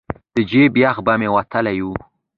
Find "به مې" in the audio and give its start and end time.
1.05-1.29